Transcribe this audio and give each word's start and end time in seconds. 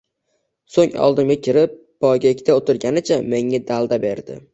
So`ng 0.77 0.93
oldimga 1.07 1.35
kirib, 1.47 1.75
poygakda 2.05 2.55
o`tirganicha 2.61 3.19
menga 3.35 3.61
dalda 3.69 4.01
berdi 4.07 4.39